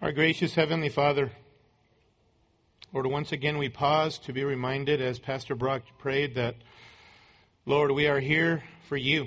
[0.00, 1.32] Our gracious Heavenly Father,
[2.92, 6.54] Lord, once again we pause to be reminded as Pastor Brock prayed that,
[7.66, 9.26] Lord, we are here for you.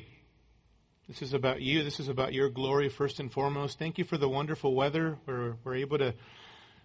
[1.10, 1.84] This is about you.
[1.84, 3.80] This is about your glory first and foremost.
[3.80, 6.14] Thank you for the wonderful weather where we're able to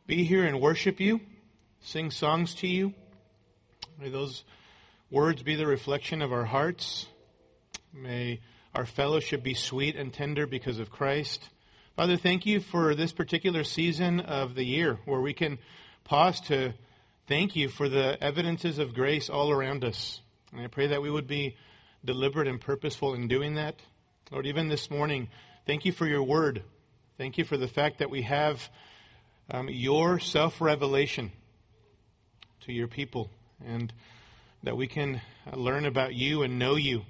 [0.08, 1.20] be here and worship you,
[1.80, 2.92] sing songs to you.
[4.00, 4.42] May those
[5.12, 7.06] words be the reflection of our hearts.
[7.94, 8.40] May
[8.74, 11.48] our fellowship be sweet and tender because of Christ.
[11.96, 15.56] Father, thank you for this particular season of the year where we can
[16.04, 16.74] pause to
[17.26, 20.20] thank you for the evidences of grace all around us.
[20.52, 21.56] And I pray that we would be
[22.04, 23.76] deliberate and purposeful in doing that.
[24.30, 25.30] Lord, even this morning,
[25.64, 26.62] thank you for your word.
[27.16, 28.68] Thank you for the fact that we have
[29.50, 31.32] um, your self revelation
[32.66, 33.30] to your people
[33.66, 33.90] and
[34.64, 35.22] that we can
[35.54, 37.04] learn about you and know you.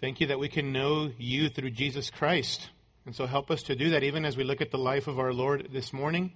[0.00, 2.70] Thank you that we can know you through Jesus Christ.
[3.06, 5.20] And so help us to do that even as we look at the life of
[5.20, 6.32] our Lord this morning.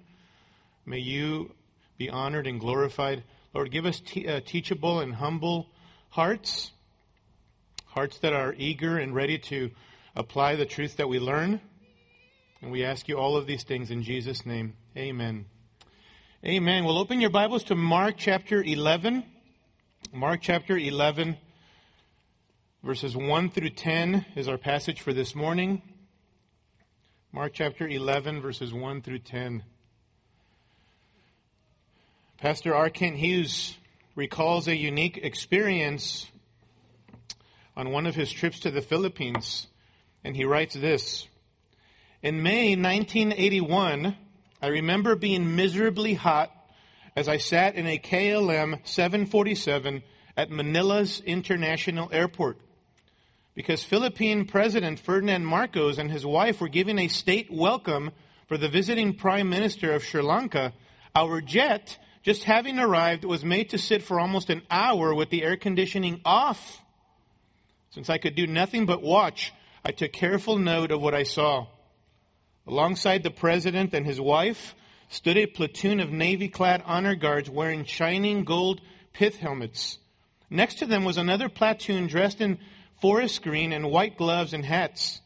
[0.86, 1.52] May you
[1.98, 3.24] be honored and glorified.
[3.52, 5.66] Lord, give us uh, teachable and humble
[6.10, 6.70] hearts,
[7.86, 9.72] hearts that are eager and ready to
[10.14, 11.60] apply the truth that we learn.
[12.62, 14.74] And we ask you all of these things in Jesus' name.
[14.96, 15.46] Amen.
[16.46, 16.84] Amen.
[16.84, 19.24] We'll open your Bibles to Mark chapter 11.
[20.12, 21.36] Mark chapter 11,
[22.84, 25.82] verses 1 through 10 is our passage for this morning.
[27.32, 29.62] Mark chapter 11, verses 1 through 10.
[32.38, 32.90] Pastor R.
[32.90, 33.76] Kent Hughes
[34.16, 36.26] recalls a unique experience
[37.76, 39.68] on one of his trips to the Philippines,
[40.24, 41.28] and he writes this
[42.20, 44.16] In May 1981,
[44.60, 46.50] I remember being miserably hot
[47.14, 50.02] as I sat in a KLM 747
[50.36, 52.58] at Manila's International Airport
[53.60, 58.10] because Philippine President Ferdinand Marcos and his wife were giving a state welcome
[58.46, 60.72] for the visiting Prime Minister of Sri Lanka,
[61.14, 65.42] our jet, just having arrived, was made to sit for almost an hour with the
[65.42, 66.80] air conditioning off.
[67.90, 69.52] Since I could do nothing but watch,
[69.84, 71.66] I took careful note of what I saw.
[72.66, 74.74] Alongside the president and his wife
[75.10, 78.80] stood a platoon of navy clad honor guards wearing shining gold
[79.12, 79.98] pith helmets.
[80.48, 82.58] Next to them was another platoon dressed in
[83.00, 85.20] forest green, and white gloves and hats.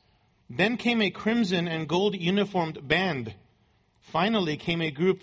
[0.48, 3.34] Then came a crimson and gold uniformed band.
[4.00, 5.22] Finally came a group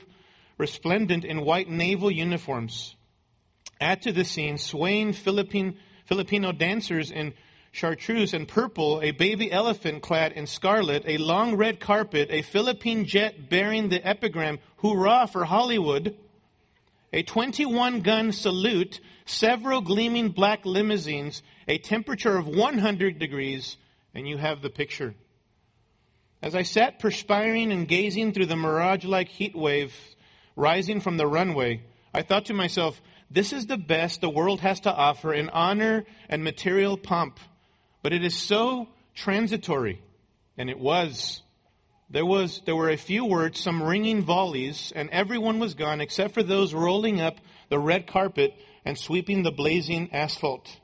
[0.57, 2.95] resplendent in white naval uniforms.
[3.79, 7.33] Add to the scene swaying Philippine, Filipino dancers in
[7.71, 13.05] chartreuse and purple, a baby elephant clad in scarlet, a long red carpet, a Philippine
[13.05, 16.15] jet bearing the epigram, Hurrah for Hollywood,
[17.13, 23.77] a 21 gun salute, several gleaming black limousines, a temperature of 100 degrees,
[24.13, 25.13] and you have the picture.
[26.41, 29.95] As I sat perspiring and gazing through the mirage like heat wave
[30.55, 31.83] rising from the runway,
[32.13, 32.99] I thought to myself,
[33.29, 37.39] this is the best the world has to offer in honor and material pomp.
[38.03, 40.01] But it is so transitory.
[40.57, 41.41] And it was.
[42.09, 46.33] There was, there were a few words, some ringing volleys, and everyone was gone except
[46.33, 47.37] for those rolling up
[47.69, 50.80] the red carpet and sweeping the blazing asphalt.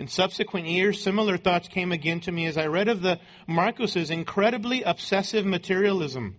[0.00, 4.10] In subsequent years, similar thoughts came again to me as I read of the Marcoses'
[4.10, 6.36] incredibly obsessive materialism.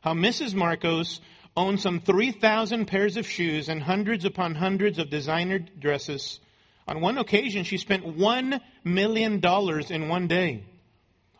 [0.00, 0.54] How Mrs.
[0.54, 1.20] Marcos
[1.54, 6.40] owned some 3,000 pairs of shoes and hundreds upon hundreds of designer dresses.
[6.88, 9.34] On one occasion, she spent $1 million
[9.90, 10.64] in one day.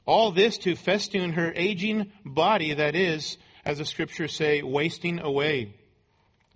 [0.05, 5.73] All this to festoon her aging body that is, as the scriptures say, wasting away.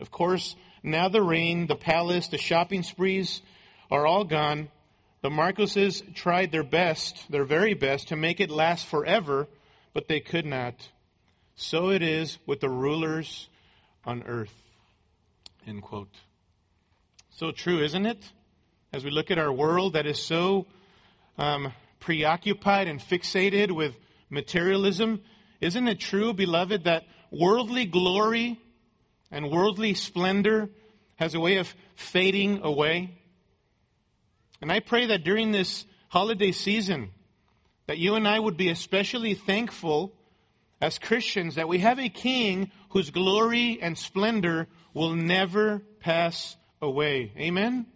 [0.01, 3.41] Of course, now the reign, the palace, the shopping sprees
[3.91, 4.69] are all gone.
[5.21, 9.49] The Marcoses tried their best, their very best, to make it last forever,
[9.93, 10.89] but they could not.
[11.57, 13.49] So it is with the rulers
[14.05, 14.55] on earth.
[15.67, 16.15] End quote.
[17.31, 18.23] So true, isn't it?
[18.93, 20.67] As we look at our world that is so
[21.37, 23.95] um, preoccupied and fixated with
[24.31, 25.21] materialism,
[25.61, 28.61] isn't it true, beloved, that worldly glory
[29.31, 30.71] and worldly splendor
[31.17, 33.18] has a way of fading away?
[34.61, 37.11] And I pray that during this holiday season,
[37.87, 40.13] that you and I would be especially thankful
[40.81, 47.33] as Christians that we have a king whose glory and splendor will never pass away.
[47.37, 47.87] Amen?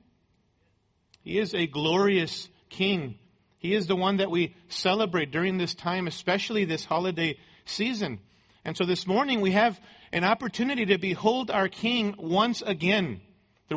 [1.23, 3.19] He is a glorious king.
[3.59, 8.19] He is the one that we celebrate during this time, especially this holiday season.
[8.65, 9.81] And so this morning we have
[10.13, 13.21] an opportunity to behold our king once again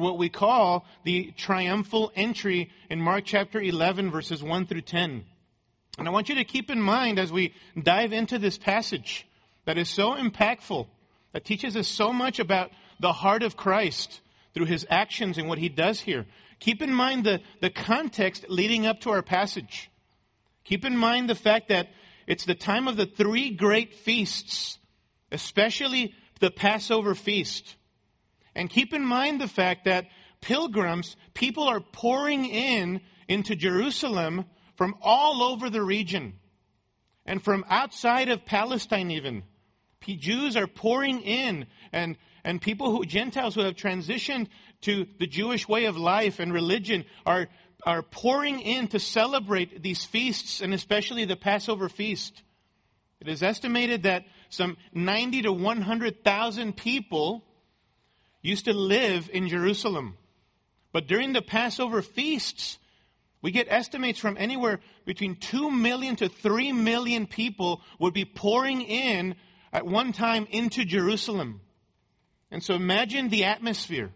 [0.01, 5.24] what we call the triumphal entry in Mark chapter 11, verses 1 through 10.
[5.97, 9.27] And I want you to keep in mind as we dive into this passage
[9.65, 10.88] that is so impactful,
[11.33, 14.21] that teaches us so much about the heart of Christ
[14.53, 16.25] through his actions and what he does here.
[16.59, 19.89] Keep in mind the, the context leading up to our passage.
[20.63, 21.89] Keep in mind the fact that
[22.27, 24.80] it's the time of the three great feasts,
[25.31, 27.75] especially the Passover feast.
[28.55, 30.07] And keep in mind the fact that
[30.41, 36.33] pilgrims, people are pouring in into Jerusalem from all over the region
[37.25, 39.43] and from outside of Palestine even.
[40.07, 44.47] Jews are pouring in and, and people who, Gentiles who have transitioned
[44.81, 47.47] to the Jewish way of life and religion are,
[47.85, 52.43] are pouring in to celebrate these feasts and especially the Passover feast.
[53.19, 57.43] It is estimated that some 90 to 100,000 people
[58.45, 60.18] used to live in Jerusalem.
[60.92, 62.77] But during the Passover feasts,
[63.42, 68.81] we get estimates from anywhere between 2 million to 3 million people would be pouring
[68.81, 69.36] in
[69.74, 71.62] at one time into Jerusalem.
[72.50, 74.12] And so imagine the atmosphere.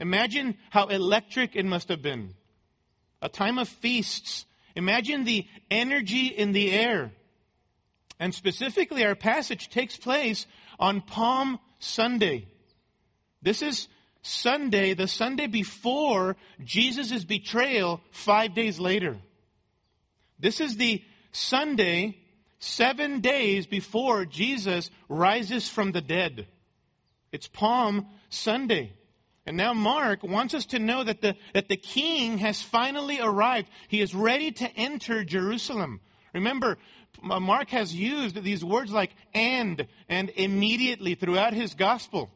[0.00, 2.34] Imagine how electric it must have been.
[3.22, 4.46] A time of feasts.
[4.74, 7.12] Imagine the energy in the air.
[8.20, 10.46] And specifically, our passage takes place
[10.78, 12.48] on Palm Sunday.
[13.42, 13.88] This is
[14.22, 19.16] Sunday, the Sunday before Jesus' betrayal, five days later.
[20.38, 21.02] This is the
[21.32, 22.18] Sunday,
[22.58, 26.46] seven days before Jesus rises from the dead.
[27.30, 28.92] It's Palm Sunday.
[29.46, 33.68] And now Mark wants us to know that the, that the king has finally arrived.
[33.88, 36.00] He is ready to enter Jerusalem.
[36.34, 36.76] Remember,
[37.22, 42.30] Mark has used these words like and and immediately throughout his gospel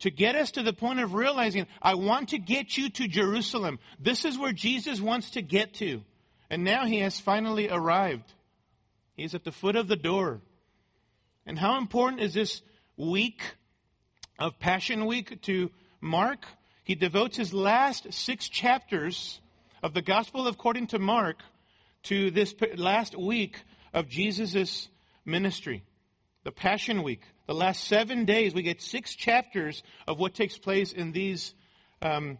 [0.00, 3.78] to get us to the point of realizing, I want to get you to Jerusalem.
[3.98, 6.02] This is where Jesus wants to get to.
[6.50, 8.32] And now he has finally arrived.
[9.14, 10.40] He's at the foot of the door.
[11.44, 12.62] And how important is this
[12.96, 13.42] week
[14.38, 16.46] of Passion Week to Mark?
[16.84, 19.40] He devotes his last six chapters
[19.82, 21.42] of the Gospel according to Mark
[22.04, 23.62] to this last week
[23.92, 24.88] of Jesus'
[25.24, 25.82] ministry,
[26.44, 27.22] the Passion Week.
[27.48, 31.54] The last seven days, we get six chapters of what takes place in these
[32.02, 32.36] um,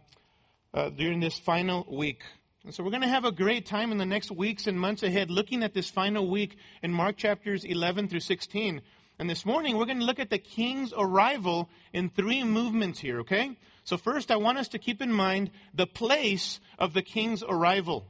[0.71, 2.21] uh, during this final week.
[2.63, 5.01] And so we're going to have a great time in the next weeks and months
[5.01, 8.83] ahead looking at this final week in Mark chapters 11 through 16.
[9.17, 13.21] And this morning we're going to look at the king's arrival in three movements here,
[13.21, 13.57] okay?
[13.85, 18.05] So first I want us to keep in mind the place of the king's arrival.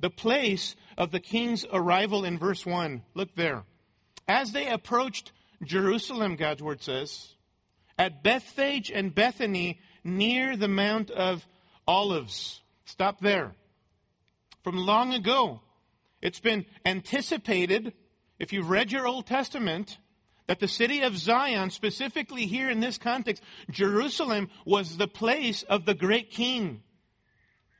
[0.00, 3.04] The place of the king's arrival in verse 1.
[3.14, 3.62] Look there.
[4.26, 5.30] As they approached
[5.64, 7.34] Jerusalem, God's word says,
[7.98, 11.46] at Bethphage and Bethany near the Mount of
[11.86, 12.60] Olives.
[12.84, 13.54] Stop there
[14.62, 15.60] from long ago.
[16.20, 17.92] It's been anticipated,
[18.38, 19.98] if you've read your Old Testament,
[20.46, 25.84] that the city of Zion, specifically here in this context, Jerusalem was the place of
[25.84, 26.82] the great king,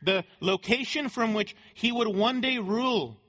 [0.03, 3.21] the location from which he would one day rule.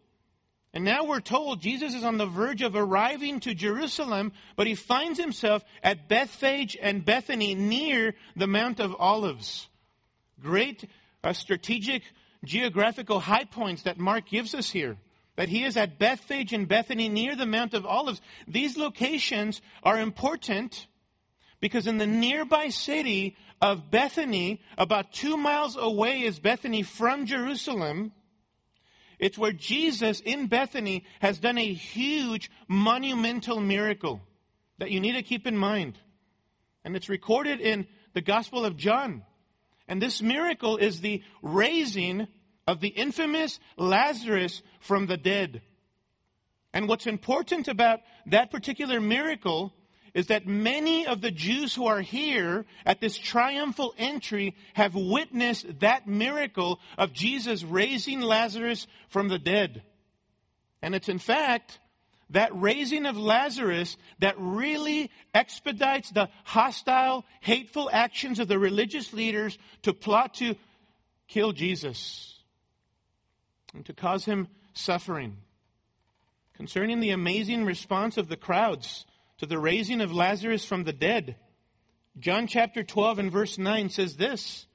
[0.74, 4.74] And now we're told Jesus is on the verge of arriving to Jerusalem, but he
[4.74, 9.68] finds himself at Bethphage and Bethany near the Mount of Olives.
[10.42, 10.90] Great
[11.24, 12.02] uh, strategic
[12.44, 14.98] geographical high points that Mark gives us here.
[15.36, 18.22] That he is at Bethphage and Bethany near the Mount of Olives.
[18.48, 20.88] These locations are important
[21.60, 28.12] because in the nearby city of Bethany, about two miles away is Bethany from Jerusalem.
[29.24, 34.22] It's where Jesus in Bethany has done a huge monumental miracle
[34.80, 35.98] that you need to keep in mind.
[36.84, 39.24] And it's recorded in the Gospel of John.
[39.88, 42.28] And this miracle is the raising
[42.68, 45.62] of the infamous Lazarus from the dead.
[46.74, 49.74] And what's important about that particular miracle
[50.14, 55.80] is that many of the Jews who are here at this triumphal entry have witnessed
[55.80, 59.84] that miracle of Jesus raising Lazarus from the dead.
[60.82, 61.80] And it's in fact
[62.30, 69.58] that raising of Lazarus that really expedites the hostile, hateful actions of the religious leaders
[69.84, 70.56] to plot to
[71.28, 72.40] kill Jesus
[73.74, 75.38] and to cause him suffering.
[76.54, 79.06] Concerning the amazing response of the crowds
[79.38, 81.36] to the raising of Lazarus from the dead,
[82.20, 84.68] John chapter 12 and verse 9 says this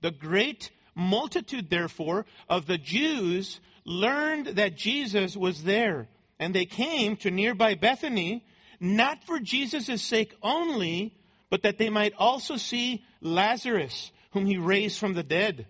[0.00, 7.16] The great multitude, therefore, of the Jews learned that Jesus was there and they came
[7.18, 8.44] to nearby Bethany,
[8.80, 11.16] not for Jesus' sake only,
[11.50, 15.66] but that they might also see Lazarus, whom he raised from the dead.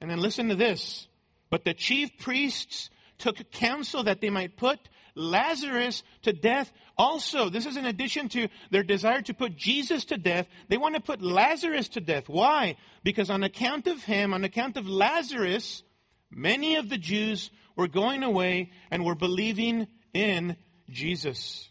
[0.00, 1.08] And then listen to this.
[1.50, 4.78] But the chief priests took counsel that they might put
[5.14, 10.16] Lazarus to death Also, this is in addition to their desire to put Jesus to
[10.16, 12.28] death, they want to put Lazarus to death.
[12.28, 12.76] Why?
[13.04, 15.82] Because on account of him, on account of Lazarus,
[16.30, 20.56] many of the Jews were going away and were believing in
[20.88, 21.68] Jesus.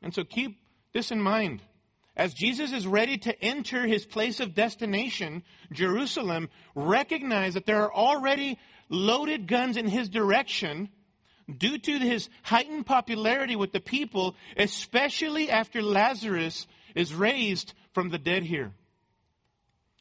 [0.00, 0.58] And so keep
[0.94, 1.60] this in mind.
[2.16, 7.92] As Jesus is ready to enter his place of destination, Jerusalem, recognize that there are
[7.92, 10.88] already loaded guns in his direction
[11.54, 18.18] due to his heightened popularity with the people, especially after Lazarus is raised from the
[18.18, 18.72] dead here.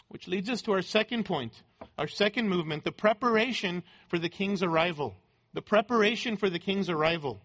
[0.08, 1.54] Which leads us to our second point,
[1.98, 5.16] our second movement, the preparation for the king's arrival.
[5.54, 7.42] The preparation for the king's arrival.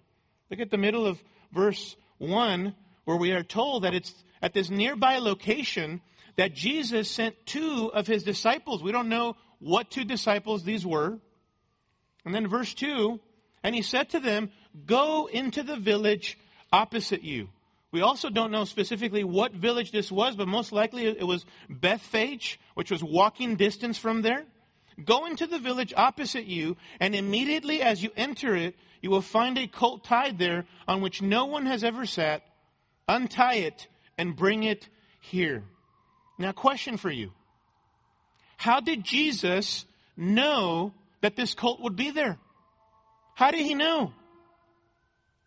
[0.50, 4.70] Look at the middle of verse 1, where we are told that it's at this
[4.70, 6.00] nearby location
[6.36, 8.82] that Jesus sent two of his disciples.
[8.82, 11.18] We don't know what two disciples these were.
[12.24, 13.20] And then verse 2
[13.62, 14.50] and he said to them,
[14.86, 16.38] Go into the village
[16.72, 17.48] opposite you.
[17.92, 22.60] We also don't know specifically what village this was, but most likely it was Bethphage,
[22.74, 24.44] which was walking distance from there.
[25.04, 29.58] Go into the village opposite you, and immediately as you enter it, you will find
[29.58, 32.42] a colt tied there on which no one has ever sat.
[33.08, 33.88] Untie it
[34.18, 34.88] and bring it
[35.20, 35.64] here.
[36.38, 37.32] Now, question for you.
[38.56, 39.84] How did Jesus
[40.16, 42.38] know that this colt would be there?
[43.40, 44.12] How did he know?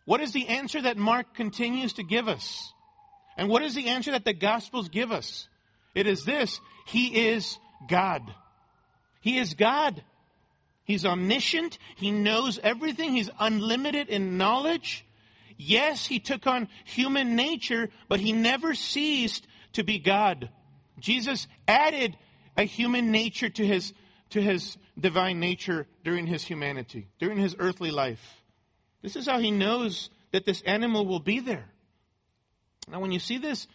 [0.04, 2.72] What is the answer that Mark continues to give us?
[3.36, 5.46] And what is the answer that the Gospels give us?
[5.94, 7.56] It is this He is
[7.88, 8.34] God.
[9.20, 10.02] He is God.
[10.82, 11.78] He's omniscient.
[11.94, 13.12] He knows everything.
[13.12, 15.06] He's unlimited in knowledge.
[15.56, 20.48] Yes, he took on human nature, but he never ceased to be God.
[20.98, 22.16] Jesus added
[22.56, 23.94] a human nature to his,
[24.30, 28.42] to his divine nature during his humanity, during his earthly life.
[29.02, 31.66] This is how he knows that this animal will be there.
[32.88, 33.66] Now, when you see this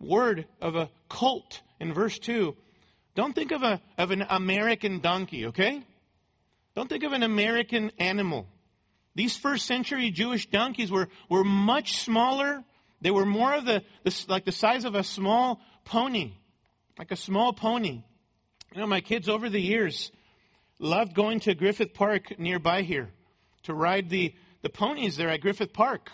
[0.00, 2.56] word of a colt in verse 2,
[3.14, 5.82] don't think of, a, of an American donkey, okay?
[6.74, 8.46] Don't think of an American animal.
[9.14, 12.64] These first century Jewish donkeys were, were much smaller.
[13.00, 16.32] They were more of the, the, like the size of a small pony,
[16.98, 18.02] like a small pony.
[18.74, 20.10] You know, my kids over the years
[20.78, 23.10] loved going to Griffith Park nearby here
[23.64, 26.10] to ride the, the ponies there at Griffith Park.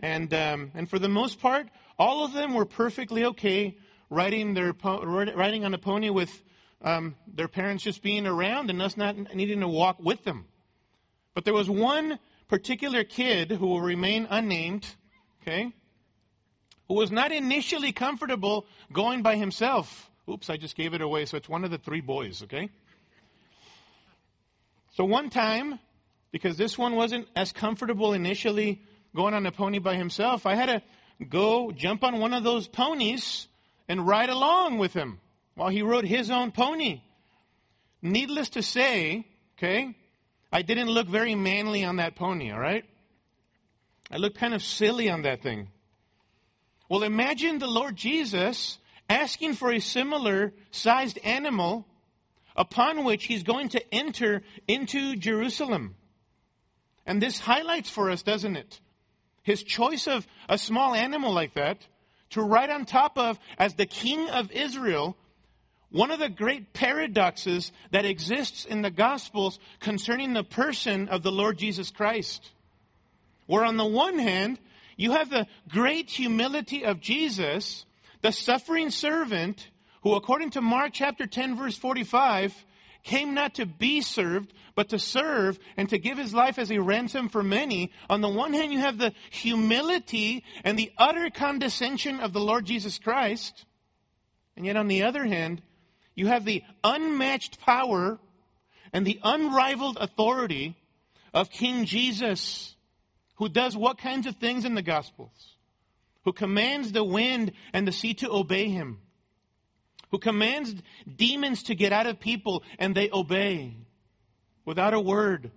[0.00, 3.78] And, um, and for the most part, all of them were perfectly okay
[4.10, 6.42] riding, their po- riding on a pony with
[6.82, 10.46] um, their parents just being around and us not needing to walk with them.
[11.34, 14.86] But there was one particular kid who will remain unnamed,
[15.42, 15.72] okay,
[16.88, 20.10] who was not initially comfortable going by himself.
[20.28, 22.70] Oops, I just gave it away, so it's one of the three boys, okay?
[24.94, 25.80] So one time,
[26.30, 28.80] because this one wasn't as comfortable initially
[29.14, 30.82] going on a pony by himself, I had to
[31.28, 33.48] go jump on one of those ponies
[33.88, 35.20] and ride along with him
[35.56, 37.00] while he rode his own pony.
[38.02, 39.26] Needless to say,
[39.58, 39.96] okay,
[40.52, 42.84] I didn't look very manly on that pony, all right?
[44.12, 45.68] I looked kind of silly on that thing.
[46.88, 51.84] Well, imagine the Lord Jesus asking for a similar sized animal
[52.56, 55.96] upon which he's going to enter into Jerusalem.
[57.06, 58.80] And this highlights for us, doesn't it?
[59.42, 61.86] His choice of a small animal like that
[62.30, 65.16] to ride on top of as the king of Israel
[65.90, 71.30] one of the great paradoxes that exists in the Gospels concerning the person of the
[71.30, 72.50] Lord Jesus Christ.
[73.46, 74.58] Where on the one hand,
[74.96, 77.86] you have the great humility of Jesus,
[78.22, 79.68] the suffering servant,
[80.04, 82.54] who according to Mark chapter 10 verse 45,
[83.02, 86.78] came not to be served, but to serve and to give his life as a
[86.78, 87.90] ransom for many.
[88.10, 92.66] On the one hand, you have the humility and the utter condescension of the Lord
[92.66, 93.64] Jesus Christ.
[94.56, 95.62] And yet on the other hand,
[96.14, 98.18] you have the unmatched power
[98.92, 100.76] and the unrivaled authority
[101.32, 102.76] of King Jesus,
[103.36, 105.56] who does what kinds of things in the Gospels?
[106.24, 109.00] Who commands the wind and the sea to obey him.
[110.14, 110.72] Who commands
[111.16, 113.74] demons to get out of people and they obey
[114.64, 115.50] without a word.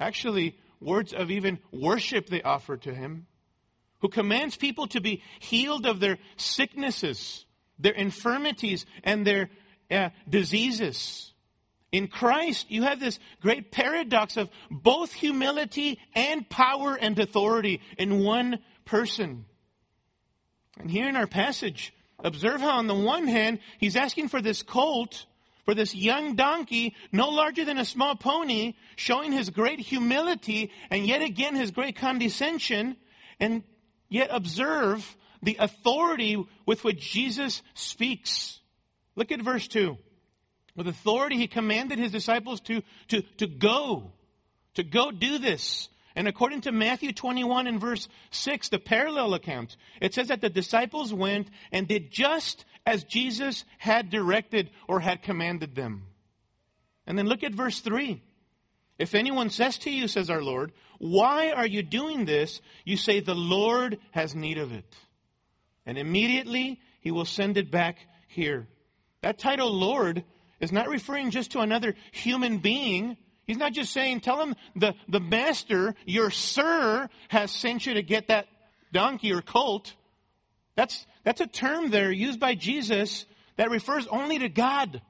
[0.00, 3.28] Actually, words of even worship they offer to him.
[4.00, 7.46] Who commands people to be healed of their sicknesses,
[7.78, 9.48] their infirmities, and their
[9.92, 11.32] uh, diseases.
[11.92, 18.24] In Christ, you have this great paradox of both humility and power and authority in
[18.24, 19.44] one person.
[20.80, 21.92] And here in our passage,
[22.24, 25.26] observe how on the one hand, he's asking for this colt,
[25.64, 31.06] for this young donkey, no larger than a small pony, showing his great humility and
[31.06, 32.96] yet again his great condescension.
[33.38, 33.62] and
[34.10, 38.60] yet observe the authority with which Jesus speaks.
[39.16, 39.96] Look at verse 2.
[40.76, 44.12] With authority, he commanded his disciples to, to, to go,
[44.74, 45.88] to go do this.
[46.20, 50.50] And according to Matthew 21 and verse 6, the parallel account, it says that the
[50.50, 56.02] disciples went and did just as Jesus had directed or had commanded them.
[57.06, 58.22] And then look at verse 3.
[58.98, 62.60] If anyone says to you, says our Lord, why are you doing this?
[62.84, 64.94] You say, the Lord has need of it.
[65.86, 67.96] And immediately he will send it back
[68.28, 68.68] here.
[69.22, 70.22] That title, Lord,
[70.60, 73.16] is not referring just to another human being.
[73.50, 78.02] He's not just saying, tell him the, the master, your sir, has sent you to
[78.04, 78.46] get that
[78.92, 79.92] donkey or colt.
[80.76, 83.26] That's, that's a term there used by Jesus
[83.56, 85.02] that refers only to God.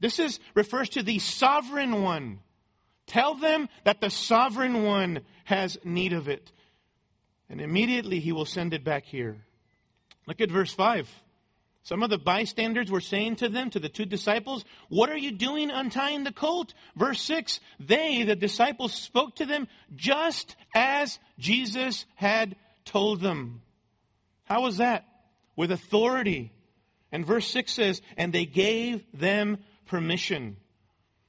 [0.00, 2.38] This is, refers to the sovereign one.
[3.06, 6.50] Tell them that the sovereign one has need of it.
[7.50, 9.36] And immediately he will send it back here.
[10.26, 11.06] Look at verse 5.
[11.84, 15.32] Some of the bystanders were saying to them, to the two disciples, What are you
[15.32, 16.74] doing untying the colt?
[16.94, 23.62] Verse 6 They, the disciples, spoke to them just as Jesus had told them.
[24.44, 25.04] How was that?
[25.56, 26.52] With authority.
[27.10, 30.56] And verse 6 says, And they gave them permission.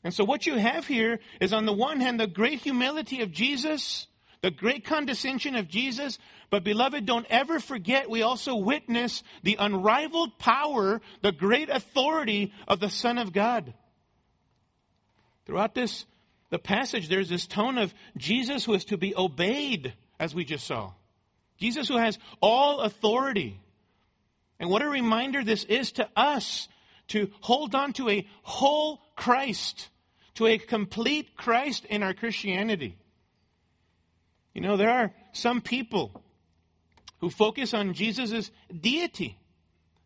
[0.03, 3.31] And so what you have here is on the one hand, the great humility of
[3.31, 4.07] Jesus,
[4.43, 6.19] the great condescension of Jesus,
[6.49, 12.81] but beloved, don't ever forget we also witness the unrivaled power, the great authority of
[12.81, 13.73] the Son of God.
[15.45, 16.05] Throughout this,
[16.49, 20.67] the passage, there's this tone of Jesus who is to be obeyed, as we just
[20.67, 20.91] saw.
[21.57, 23.61] Jesus who has all authority.
[24.59, 26.67] And what a reminder this is to us
[27.09, 29.87] to hold on to a whole Christ,
[30.35, 32.97] to a complete Christ in our Christianity.
[34.53, 36.23] You know, there are some people
[37.19, 39.37] who focus on Jesus' deity,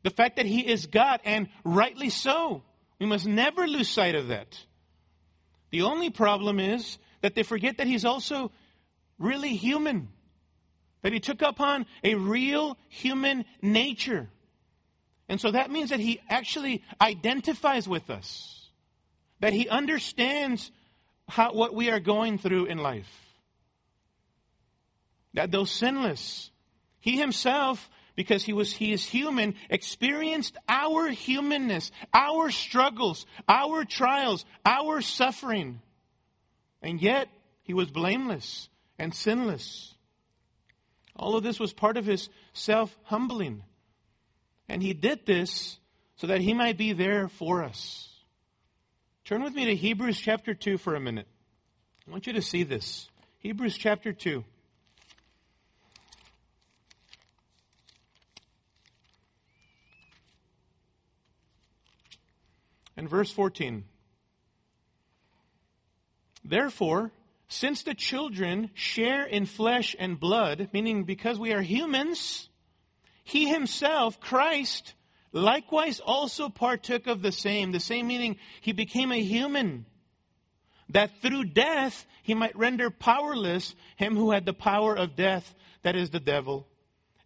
[0.04, 2.64] the fact that he is God, and rightly so.
[3.00, 4.58] We must never lose sight of that.
[5.72, 8.52] The only problem is that they forget that he's also
[9.20, 10.10] really human,
[11.02, 14.30] that he took upon a real human nature.
[15.28, 18.70] And so that means that he actually identifies with us,
[19.42, 20.72] that he understands
[21.28, 23.27] how, what we are going through in life.
[25.38, 26.50] That though sinless,
[27.00, 34.46] he himself, because he was, he is human, experienced our humanness, our struggles, our trials,
[34.66, 35.80] our suffering.
[36.82, 37.30] And yet,
[37.62, 39.94] he was blameless and sinless.
[41.16, 43.62] All of this was part of his self humbling.
[44.68, 45.78] And he did this
[46.16, 48.10] so that he might be there for us.
[49.24, 51.28] Turn with me to Hebrews chapter 2 for a minute.
[52.08, 53.08] I want you to see this.
[53.38, 54.44] Hebrews chapter 2.
[62.98, 63.86] And verse 14.
[66.44, 67.12] Therefore,
[67.48, 72.50] since the children share in flesh and blood, meaning because we are humans,
[73.24, 74.96] he himself, Christ,
[75.32, 77.72] likewise also partook of the same.
[77.72, 79.86] The same meaning he became a human,
[80.90, 85.96] that through death he might render powerless him who had the power of death, that
[85.96, 86.68] is the devil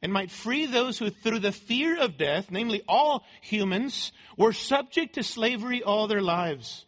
[0.01, 5.15] and might free those who, through the fear of death, namely all humans, were subject
[5.15, 6.85] to slavery all their lives.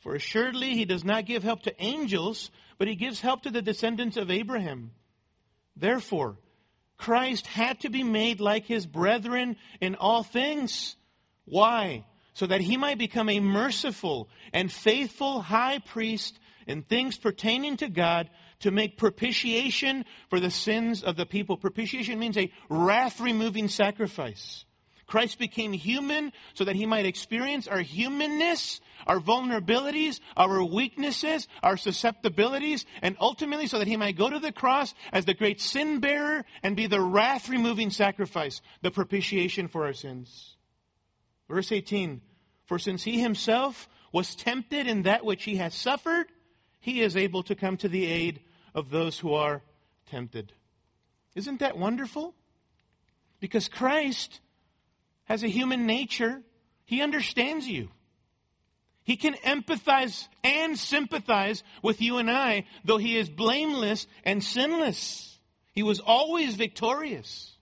[0.00, 3.62] For assuredly he does not give help to angels, but he gives help to the
[3.62, 4.92] descendants of Abraham.
[5.76, 6.36] Therefore,
[6.96, 10.96] Christ had to be made like his brethren in all things.
[11.46, 12.04] Why?
[12.34, 17.88] So that he might become a merciful and faithful high priest in things pertaining to
[17.88, 18.28] God
[18.60, 21.56] to make propitiation for the sins of the people.
[21.56, 24.64] Propitiation means a wrath removing sacrifice.
[25.10, 31.76] Christ became human so that he might experience our humanness, our vulnerabilities, our weaknesses, our
[31.76, 35.98] susceptibilities, and ultimately so that he might go to the cross as the great sin
[35.98, 40.56] bearer and be the wrath removing sacrifice, the propitiation for our sins.
[41.48, 42.20] Verse 18
[42.66, 46.26] For since he himself was tempted in that which he has suffered,
[46.78, 48.42] he is able to come to the aid
[48.74, 49.62] of those who are
[50.10, 50.52] tempted.
[51.34, 52.34] Isn't that wonderful?
[53.38, 54.40] Because Christ
[55.24, 56.42] has a human nature.
[56.84, 57.88] He understands you.
[59.04, 65.38] He can empathize and sympathize with you and I, though he is blameless and sinless.
[65.72, 67.56] He was always victorious.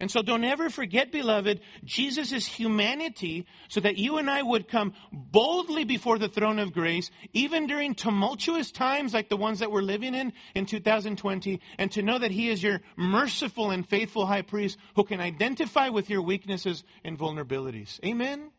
[0.00, 4.94] And so don't ever forget, beloved, Jesus' humanity so that you and I would come
[5.12, 9.82] boldly before the throne of grace, even during tumultuous times like the ones that we're
[9.82, 14.42] living in in 2020, and to know that He is your merciful and faithful high
[14.42, 17.98] priest who can identify with your weaknesses and vulnerabilities.
[18.04, 18.52] Amen?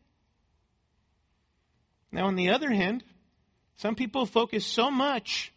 [2.12, 3.02] Now, on the other hand,
[3.76, 5.54] some people focus so much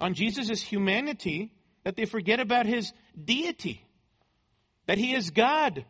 [0.00, 1.52] on Jesus' humanity
[1.84, 3.84] that they forget about His deity
[4.88, 5.84] that he is God.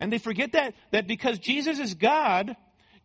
[0.00, 2.56] And they forget that, that because Jesus is God,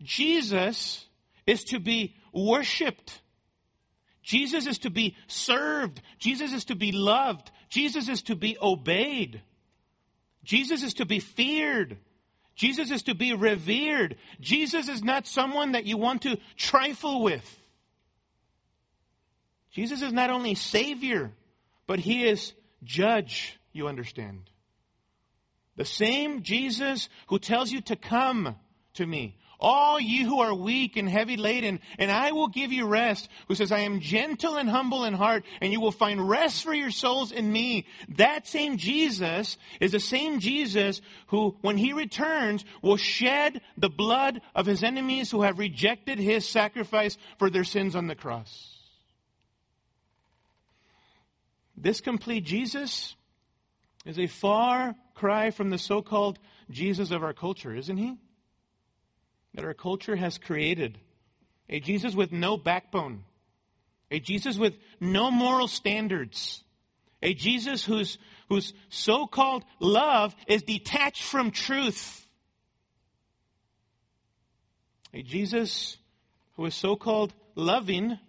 [0.01, 1.05] Jesus
[1.45, 3.19] is to be worshiped.
[4.21, 6.01] Jesus is to be served.
[6.19, 7.51] Jesus is to be loved.
[7.67, 9.41] Jesus is to be obeyed.
[10.43, 11.97] Jesus is to be feared.
[12.55, 14.17] Jesus is to be revered.
[14.39, 17.59] Jesus is not someone that you want to trifle with.
[19.71, 21.31] Jesus is not only Savior,
[21.87, 24.49] but He is Judge you understand.
[25.75, 28.55] The same Jesus who tells you to come
[28.93, 32.85] to me, all you who are weak and heavy laden, and I will give you
[32.85, 36.63] rest, who says, I am gentle and humble in heart, and you will find rest
[36.63, 37.87] for your souls in me.
[38.17, 44.41] That same Jesus is the same Jesus who, when he returns, will shed the blood
[44.53, 48.69] of his enemies who have rejected his sacrifice for their sins on the cross.
[51.75, 53.15] This complete Jesus
[54.05, 56.39] is a far cry from the so called
[56.69, 58.17] Jesus of our culture, isn't he?
[59.55, 60.97] That our culture has created
[61.69, 63.23] a Jesus with no backbone,
[64.11, 66.63] a Jesus with no moral standards,
[67.21, 68.17] a Jesus whose,
[68.49, 72.27] whose so called love is detached from truth,
[75.13, 75.97] a Jesus
[76.55, 78.19] who is so called loving,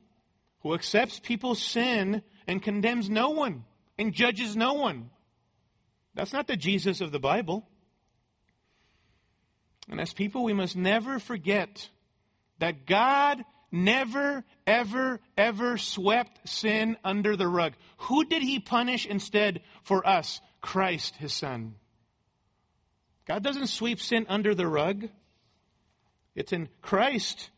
[0.61, 3.65] who accepts people's sin and condemns no one
[3.99, 5.11] and judges no one.
[6.15, 7.69] That's not the Jesus of the Bible.
[9.89, 11.89] And as people, we must never forget
[12.59, 17.75] that God never, ever, ever swept sin under the rug.
[17.99, 20.41] Who did he punish instead for us?
[20.61, 21.75] Christ, his son.
[23.27, 25.09] God doesn't sweep sin under the rug.
[26.35, 27.51] It's in Christ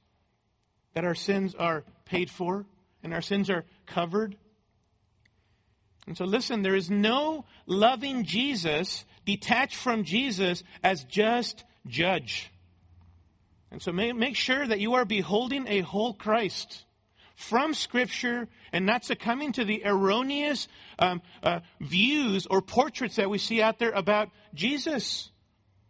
[0.94, 2.66] that our sins are paid for
[3.02, 4.36] and our sins are covered.
[6.06, 12.50] And so listen, there is no loving Jesus detached from Jesus as just judge.
[13.70, 16.84] And so make sure that you are beholding a whole Christ
[17.34, 23.38] from Scripture and not succumbing to the erroneous um, uh, views or portraits that we
[23.38, 25.30] see out there about Jesus.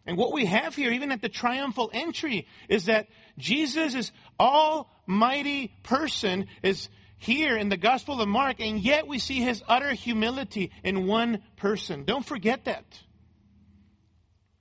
[0.05, 5.73] And what we have here, even at the triumphal entry, is that Jesus is almighty
[5.83, 10.71] person, is here in the Gospel of Mark, and yet we see his utter humility
[10.83, 12.03] in one person.
[12.03, 12.85] Don't forget that.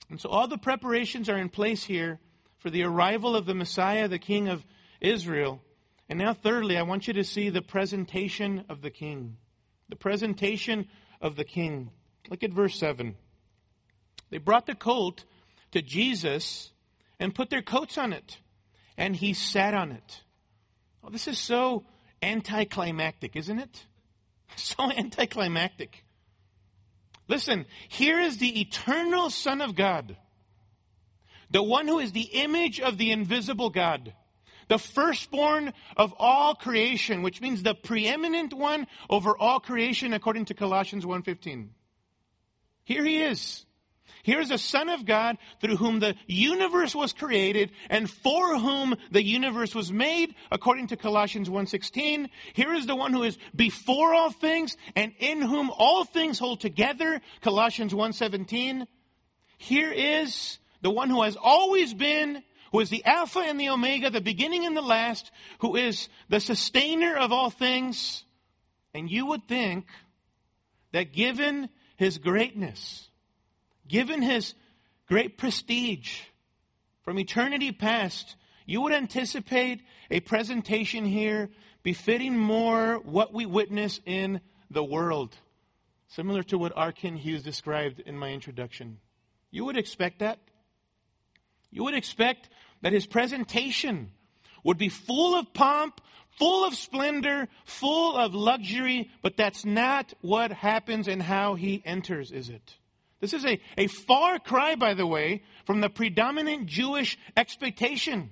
[0.09, 2.21] And so all the preparations are in place here
[2.59, 4.65] for the arrival of the Messiah, the King of
[5.01, 5.61] Israel.
[6.09, 9.37] And now, thirdly, I want you to see the presentation of the King.
[9.89, 10.89] The presentation
[11.21, 11.91] of the King.
[12.31, 13.17] Look at verse 7.
[14.31, 15.25] They brought the colt
[15.73, 16.71] to Jesus
[17.19, 18.39] and put their coats on it,
[18.97, 20.23] and he sat on it.
[21.03, 21.85] Oh, this is so
[22.23, 23.87] anticlimactic, isn't it?
[24.57, 26.05] So anticlimactic.
[27.29, 30.17] Listen, here is the eternal Son of God,
[31.51, 34.15] the one who is the image of the invisible God,
[34.69, 40.55] the firstborn of all creation, which means the preeminent one over all creation according to
[40.55, 41.71] Colossians 1:15.
[42.85, 43.66] Here he is.
[44.27, 48.97] Here is a Son of God through whom the universe was created and for whom
[49.13, 52.29] the universe was made, according to Colossians 1.16.
[52.53, 56.59] Here is the one who is before all things and in whom all things hold
[56.59, 58.89] together, Colossians 1.17.
[59.59, 64.11] Here is the one who has always been, who is the Alpha and the Omega,
[64.11, 68.25] the beginning and the last, who is the sustainer of all things.
[68.93, 69.87] And you would think
[70.91, 73.09] that given his greatness,
[73.89, 74.55] given his
[75.07, 76.21] great prestige
[77.03, 81.51] from eternity past, you would anticipate a presentation here
[81.83, 85.37] befitting more what we witness in the world.
[86.09, 86.75] Similar to what.
[86.97, 88.99] Kent Hughes described in my introduction.
[89.51, 90.41] You would expect that.
[91.71, 92.49] You would expect
[92.83, 94.11] that his presentation
[94.65, 96.01] would be full of pomp,
[96.39, 102.33] full of splendor, full of luxury, but that's not what happens and how he enters,
[102.33, 102.75] is it?
[103.21, 108.31] This is a, a far cry, by the way, from the predominant Jewish expectation.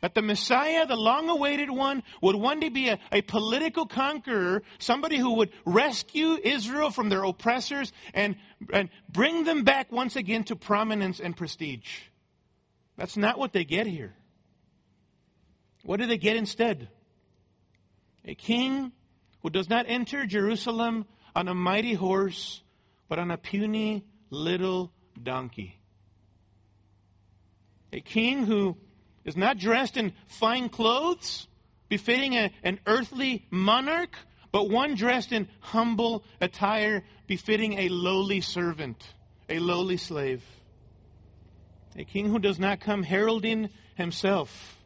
[0.00, 4.64] That the Messiah, the long awaited one, would one day be a, a, political conqueror,
[4.80, 8.34] somebody who would rescue Israel from their oppressors and,
[8.72, 12.00] and bring them back once again to prominence and prestige.
[12.96, 14.14] That's not what they get here.
[15.84, 16.88] What do they get instead?
[18.24, 18.90] A king
[19.42, 22.60] who does not enter Jerusalem on a mighty horse,
[23.12, 24.90] but on a puny little
[25.22, 25.78] donkey.
[27.92, 28.78] A king who
[29.26, 31.46] is not dressed in fine clothes,
[31.90, 34.16] befitting a, an earthly monarch,
[34.50, 39.04] but one dressed in humble attire, befitting a lowly servant,
[39.46, 40.42] a lowly slave.
[41.96, 44.78] A king who does not come heralding himself,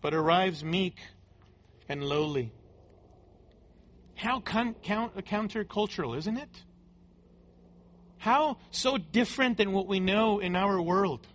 [0.00, 0.96] but arrives meek
[1.86, 2.50] and lowly.
[4.14, 6.62] How con- count- countercultural, isn't it?
[8.22, 11.26] How so different than what we know in our world?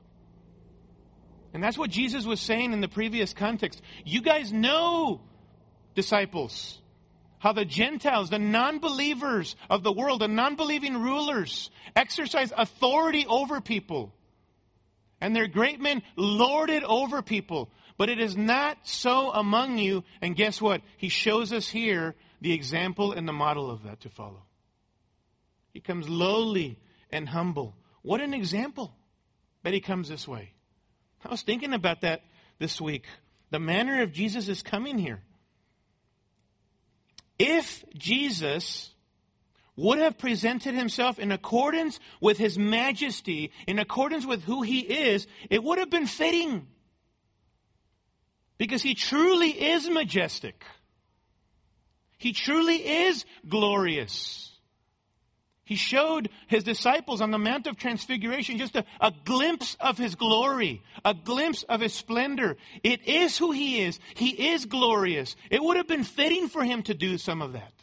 [1.54, 3.82] And that's what Jesus was saying in the previous context.
[4.06, 5.20] You guys know,
[5.96, 6.80] disciples,
[7.40, 13.26] how the Gentiles, the non believers of the world, the non believing rulers, exercise authority
[13.28, 14.14] over people.
[15.20, 17.70] And their great men lord it over people.
[17.98, 20.06] But it is not so among you.
[20.22, 20.84] And guess what?
[20.96, 24.47] He shows us here the example and the model of that to follow.
[25.78, 26.80] He comes lowly
[27.12, 27.76] and humble.
[28.02, 28.96] What an example
[29.62, 30.54] that he comes this way.
[31.24, 32.24] I was thinking about that
[32.58, 33.06] this week.
[33.52, 35.22] The manner of Jesus is coming here.
[37.38, 38.90] If Jesus
[39.76, 45.28] would have presented himself in accordance with his majesty, in accordance with who he is,
[45.52, 46.66] it would have been fitting.
[48.58, 50.66] Because he truly is majestic.
[52.18, 54.57] He truly is glorious.
[55.68, 60.16] He showed his disciples on the Mount of Transfiguration just a, a, glimpse of his
[60.16, 62.56] glory, a glimpse of his splendor.
[62.86, 64.00] It is who he is.
[64.16, 65.36] He is glorious.
[65.52, 67.74] It would have been fitting for him to do some of that.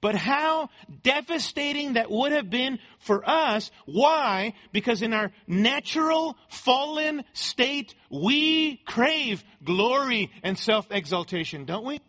[0.00, 0.70] But how
[1.04, 3.70] devastating that would have been for us.
[3.86, 4.54] Why?
[4.72, 12.00] Because in our natural fallen state, we crave glory and self exaltation, don't we?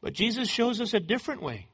[0.00, 1.68] But Jesus shows us a different way.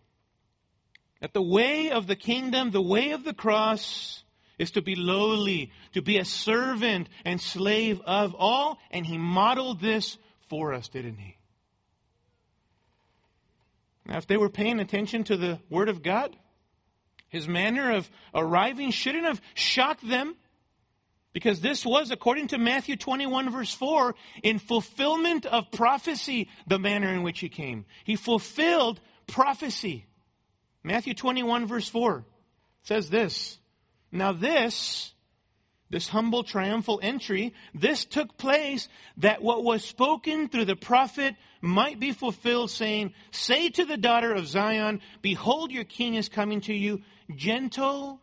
[1.21, 4.25] That the way of the kingdom, the way of the cross,
[4.59, 8.79] is to be lowly, to be a servant and slave of all.
[8.91, 11.37] And he modeled this for us, didn't he?
[14.07, 16.37] Now, if they were paying attention to the Word of God,
[17.29, 20.37] his manner of arriving shouldn't have shocked them.
[21.35, 27.13] Because this was, according to Matthew 21, verse 4, in fulfillment of prophecy, the manner
[27.13, 27.87] in which he came.
[28.05, 30.07] He fulfilled prophecy.
[30.85, 32.25] Matthew 21, verse 4
[32.85, 33.59] says this
[34.13, 35.13] Now, this,
[35.91, 41.99] this humble triumphal entry, this took place that what was spoken through the prophet might
[41.99, 46.75] be fulfilled, saying, Say to the daughter of Zion, Behold, your king is coming to
[46.75, 47.03] you,
[47.35, 48.21] gentle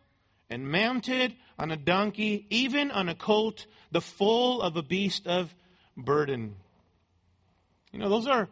[0.52, 5.54] and mounted on a donkey, even on a colt, the foal of a beast of
[5.96, 6.54] burden.
[7.90, 8.48] You know, those are,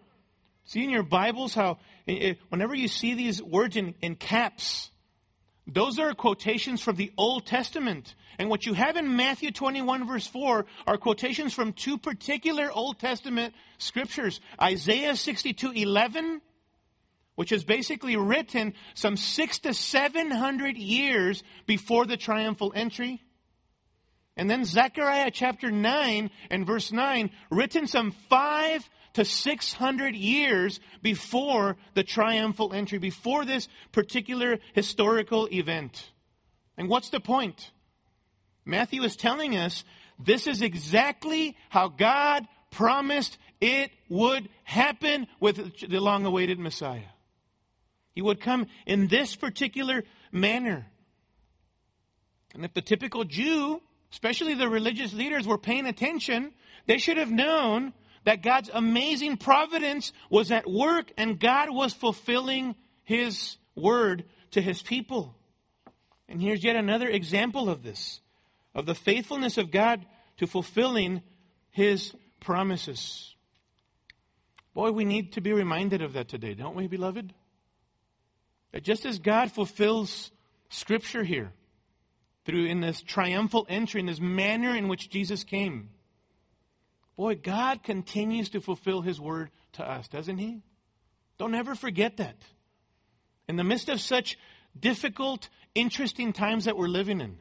[0.65, 4.91] see in your Bibles how, eh, whenever you see these words in, in caps,
[5.67, 8.15] those are quotations from the Old Testament.
[8.39, 12.99] And what you have in Matthew 21 verse 4 are quotations from two particular Old
[12.99, 14.41] Testament scriptures.
[14.61, 16.41] Isaiah 62, 11
[17.35, 23.23] which is basically written some six to seven hundred years before the triumphal entry.
[24.37, 31.77] And then Zechariah chapter 9 and verse 9, written some five to 600 years before
[31.95, 36.11] the triumphal entry, before this particular historical event.
[36.77, 37.71] And what's the point?
[38.65, 39.85] Matthew is telling us
[40.19, 47.03] this is exactly how God promised it would happen with the long awaited Messiah.
[48.15, 50.87] He would come in this particular manner.
[52.55, 53.81] And if the typical Jew,
[54.13, 56.53] especially the religious leaders, were paying attention,
[56.87, 57.93] they should have known
[58.25, 64.83] that God's amazing providence was at work and God was fulfilling His word to His
[64.83, 65.35] people.
[66.29, 68.21] And here's yet another example of this,
[68.75, 70.05] of the faithfulness of God
[70.39, 71.23] to fulfilling
[71.71, 73.35] His promises.
[74.75, 77.35] Boy, we need to be reminded of that today, don't we, beloved?
[78.73, 80.31] That just as God fulfills
[80.69, 81.53] Scripture here,
[82.45, 85.91] through in this triumphal entry, in this manner in which Jesus came,
[87.17, 90.63] boy, God continues to fulfill His word to us, doesn't He?
[91.39, 92.37] Don't ever forget that.
[93.49, 94.39] In the midst of such
[94.79, 97.39] difficult, interesting times that we're living in,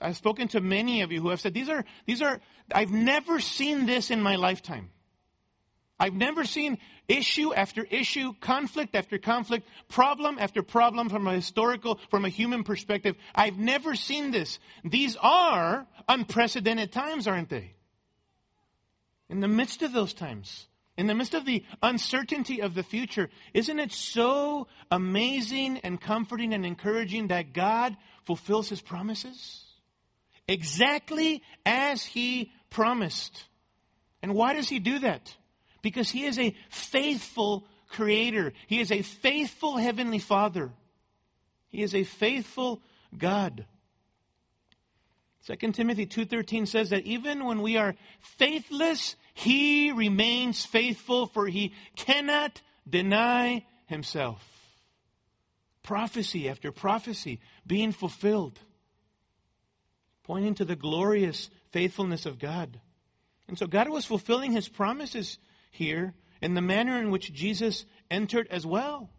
[0.00, 2.40] I've spoken to many of you who have said, these are, these are,
[2.72, 4.90] I've never seen this in my lifetime.
[6.02, 12.00] I've never seen issue after issue, conflict after conflict, problem after problem from a historical,
[12.10, 13.14] from a human perspective.
[13.36, 14.58] I've never seen this.
[14.82, 17.74] These are unprecedented times, aren't they?
[19.28, 23.30] In the midst of those times, in the midst of the uncertainty of the future,
[23.54, 29.62] isn't it so amazing and comforting and encouraging that God fulfills his promises?
[30.48, 33.44] Exactly as he promised.
[34.20, 35.36] And why does he do that?
[35.82, 38.52] Because he is a faithful creator.
[38.66, 40.70] He is a faithful heavenly father.
[41.68, 42.80] He is a faithful
[43.16, 43.66] God.
[45.46, 51.72] 2 Timothy 2:13 says that even when we are faithless, he remains faithful for he
[51.96, 54.48] cannot deny himself.
[55.82, 58.60] Prophecy after prophecy being fulfilled,
[60.22, 62.80] pointing to the glorious faithfulness of God.
[63.48, 65.38] And so God was fulfilling his promises
[65.72, 69.10] here in the manner in which Jesus entered as well.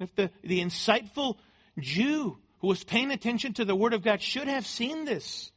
[0.00, 1.36] If the, the insightful
[1.78, 5.52] Jew who was paying attention to the Word of God should have seen this.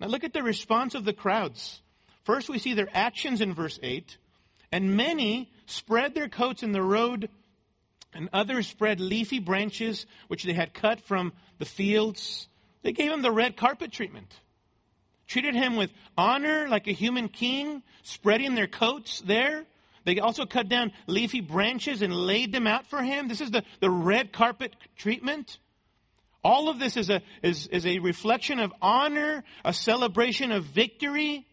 [0.00, 1.80] Now look at the response of the crowds.
[2.24, 4.18] First, we see their actions in verse 8.
[4.70, 7.30] And many spread their coats in the road,
[8.12, 12.48] and others spread leafy branches which they had cut from the fields.
[12.82, 14.34] They gave him the red carpet treatment.
[15.28, 19.64] Treated him with honor like a human king, spreading their coats there.
[20.04, 23.28] They also cut down leafy branches and laid them out for him.
[23.28, 25.58] This is the, the red carpet treatment.
[26.42, 31.46] All of this is a, is, is a reflection of honor, a celebration of victory.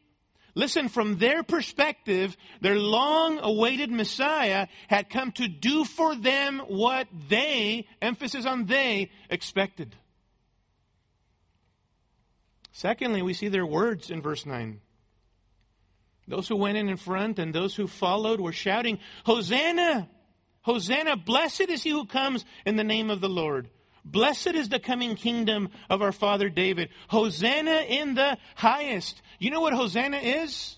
[0.54, 7.08] Listen, from their perspective, their long awaited Messiah had come to do for them what
[7.28, 9.94] they, emphasis on they, expected.
[12.76, 14.82] Secondly, we see their words in verse 9.
[16.28, 20.10] Those who went in in front and those who followed were shouting, Hosanna!
[20.62, 21.16] Hosanna!
[21.16, 23.70] Blessed is he who comes in the name of the Lord.
[24.04, 26.90] Blessed is the coming kingdom of our father David.
[27.08, 29.22] Hosanna in the highest.
[29.40, 30.76] You know what Hosanna is?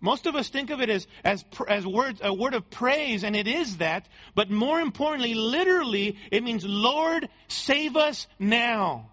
[0.00, 3.36] Most of us think of it as, as, as words, a word of praise, and
[3.36, 4.08] it is that.
[4.34, 9.10] But more importantly, literally, it means, Lord, save us now.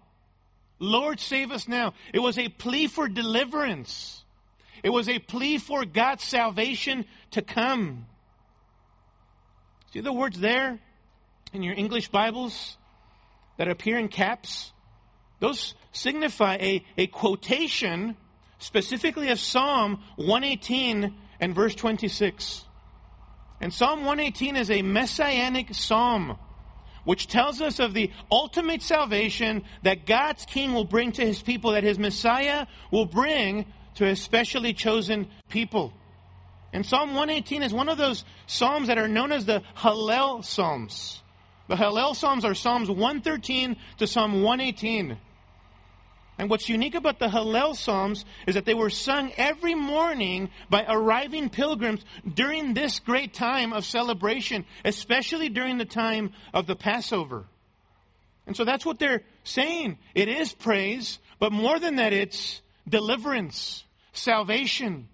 [0.80, 1.92] Lord, save us now.
[2.12, 4.24] It was a plea for deliverance.
[4.82, 8.06] It was a plea for God's salvation to come.
[9.92, 10.80] See the words there
[11.52, 12.78] in your English Bibles
[13.58, 14.72] that appear in caps?
[15.38, 18.16] Those signify a, a quotation
[18.58, 22.64] specifically of Psalm 118 and verse 26.
[23.60, 26.38] And Psalm 118 is a messianic psalm
[27.04, 31.72] which tells us of the ultimate salvation that God's King will bring to his people,
[31.72, 35.92] that his Messiah will bring to his specially chosen people.
[36.72, 41.22] And Psalm 118 is one of those psalms that are known as the Hallel Psalms.
[41.68, 45.18] The Hallel Psalms are Psalms 113 to Psalm 118.
[46.40, 50.86] And what's unique about the Hallel Psalms is that they were sung every morning by
[50.88, 57.44] arriving pilgrims during this great time of celebration, especially during the time of the Passover.
[58.46, 59.98] And so that's what they're saying.
[60.14, 65.08] It is praise, but more than that, it's deliverance, salvation.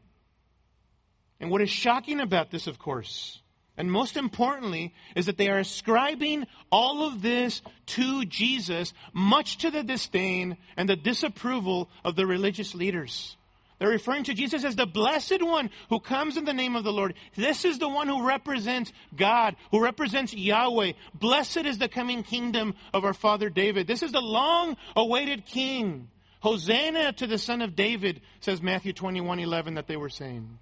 [1.41, 3.43] And what is shocking about this, of course,
[3.77, 9.71] and most importantly, is that they are ascribing all of this to Jesus, much to
[9.71, 13.37] the disdain and the disapproval of the religious leaders.
[13.79, 16.93] They're referring to Jesus as the blessed one who comes in the name of the
[16.93, 17.15] Lord.
[17.35, 20.93] This is the one who represents God, who represents Yahweh.
[21.13, 23.87] Blessed is the coming kingdom of our father David.
[23.87, 26.09] This is the long awaited king.
[26.41, 30.59] Hosanna to the son of David, says Matthew 21 11 that they were saying.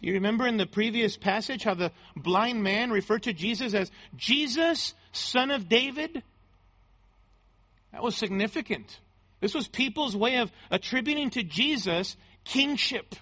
[0.00, 3.90] Do you remember in the previous passage how the blind man referred to Jesus as
[4.16, 6.22] Jesus, son of David?
[7.92, 9.00] That was significant.
[9.40, 13.14] This was people's way of attributing to Jesus kingship,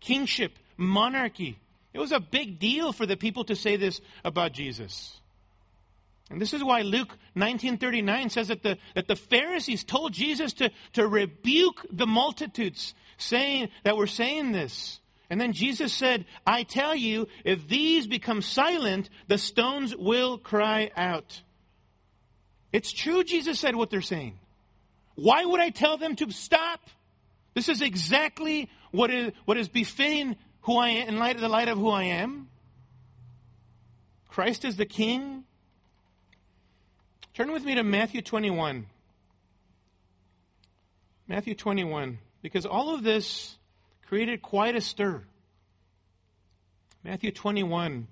[0.00, 1.58] kingship, monarchy.
[1.92, 5.16] It was a big deal for the people to say this about Jesus.
[6.30, 10.70] And this is why Luke 1939 says that the, that the Pharisees told Jesus to,
[10.92, 15.00] to rebuke the multitudes saying that were saying this.
[15.30, 20.90] And then Jesus said, I tell you, if these become silent, the stones will cry
[20.96, 21.40] out.
[22.72, 24.38] It's true, Jesus said what they're saying.
[25.14, 26.80] Why would I tell them to stop?
[27.54, 31.48] This is exactly what is, what is befitting who I am, in light of the
[31.48, 32.48] light of who I am.
[34.28, 35.44] Christ is the King.
[37.34, 38.86] Turn with me to Matthew 21.
[41.28, 43.56] Matthew 21, because all of this
[44.10, 45.22] created quite a stir.
[47.04, 48.08] Matthew 21,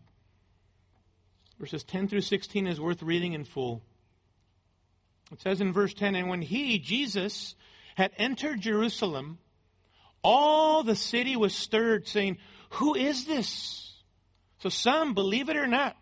[1.59, 3.82] verses 10 through 16, is worth reading in full.
[5.32, 7.57] It says in verse 10 And when he, Jesus,
[7.96, 9.38] had entered Jerusalem,
[10.22, 12.38] all the city was stirred, saying,
[12.74, 13.92] Who is this?
[14.61, 15.96] So some, believe it or not,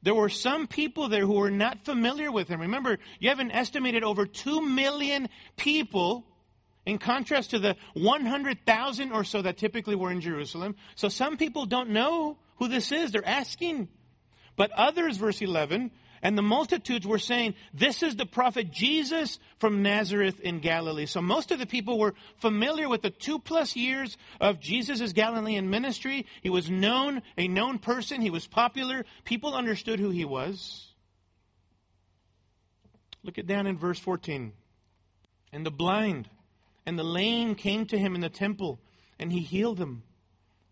[0.00, 2.60] there were some people there who were not familiar with him.
[2.60, 6.24] Remember, you have an estimated over 2 million people
[6.88, 10.74] in contrast to the 100,000 or so that typically were in Jerusalem.
[10.94, 13.12] So some people don't know who this is.
[13.12, 13.88] They're asking.
[14.56, 15.90] But others, verse 11,
[16.22, 21.04] and the multitudes were saying, This is the prophet Jesus from Nazareth in Galilee.
[21.04, 25.68] So most of the people were familiar with the two plus years of Jesus' Galilean
[25.68, 26.24] ministry.
[26.42, 28.22] He was known, a known person.
[28.22, 29.04] He was popular.
[29.26, 30.86] People understood who he was.
[33.22, 34.54] Look it down in verse 14.
[35.52, 36.30] And the blind
[36.88, 38.80] and the lame came to him in the temple,
[39.18, 40.02] and he healed them.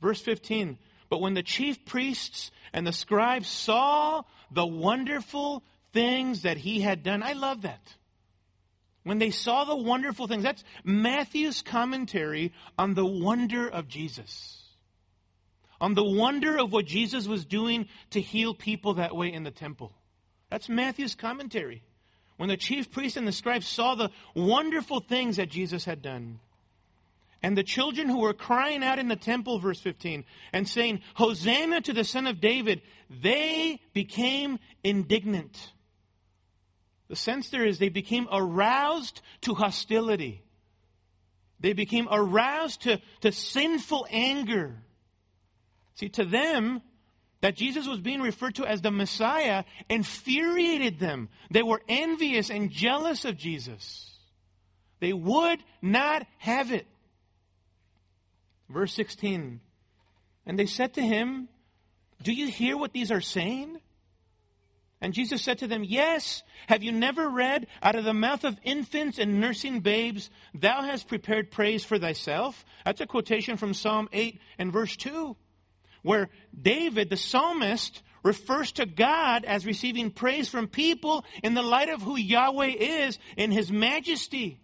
[0.01, 0.79] Verse 15.
[1.11, 5.63] But when the chief priests and the scribes saw the wonderful
[5.93, 7.95] things that he had done, I love that.
[9.03, 14.63] When they saw the wonderful things, that's Matthew's commentary on the wonder of Jesus.
[15.83, 19.51] On the wonder of what Jesus was doing to heal people that way in the
[19.51, 19.93] temple.
[20.49, 21.83] That's Matthew's commentary.
[22.37, 26.39] When the chief priests and the scribes saw the wonderful things that Jesus had done.
[27.43, 31.81] And the children who were crying out in the temple, verse 15, and saying, Hosanna
[31.83, 35.73] to the Son of David, they became indignant.
[37.09, 40.43] The sense there is they became aroused to hostility.
[41.61, 44.77] They became aroused to, to sinful anger.
[45.95, 46.83] See, to them,
[47.47, 51.29] that Jesus was being referred to as the Messiah infuriated them.
[51.49, 54.19] They were envious and jealous of Jesus.
[54.99, 56.89] They would not have it.
[58.69, 59.61] Verse 16.
[60.45, 61.47] And they said to him,
[62.21, 63.79] Do you hear what these are saying?
[65.01, 66.43] And Jesus said to them, Yes.
[66.67, 71.07] Have you never read, Out of the mouth of infants and nursing babes, thou hast
[71.07, 72.65] prepared praise for thyself?
[72.85, 75.37] That's a quotation from Psalm 8 and verse 2,
[76.07, 81.89] where David, the psalmist, refers to God as receiving praise from people in the light
[81.89, 84.61] of who Yahweh is in his majesty.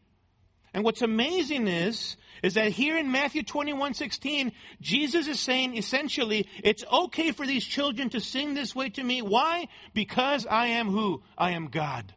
[0.73, 6.49] And what's amazing is is that here in Matthew 21 16, Jesus is saying essentially,
[6.63, 9.21] it's okay for these children to sing this way to me.
[9.21, 9.67] Why?
[9.95, 11.23] Because I am who?
[11.37, 12.15] I am God.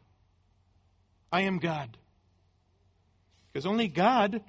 [1.32, 1.96] I am God.
[3.52, 4.42] Because only God